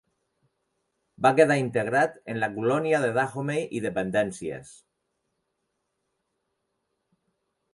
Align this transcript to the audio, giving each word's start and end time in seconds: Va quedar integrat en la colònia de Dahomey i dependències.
Va 1.25 1.31
quedar 1.39 1.57
integrat 1.63 2.17
en 2.33 2.39
la 2.43 2.49
colònia 2.55 3.01
de 3.03 3.11
Dahomey 3.19 3.67
i 3.81 3.83
dependències. 3.85 4.73